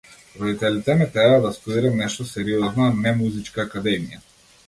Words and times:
Родителите 0.43 0.95
ме 1.01 1.07
тераа 1.17 1.43
да 1.43 1.51
студирам 1.57 2.01
нешто 2.01 2.27
сериозно, 2.31 2.87
а 2.87 2.97
не 3.05 3.13
музичка 3.19 3.65
академија. 3.67 4.23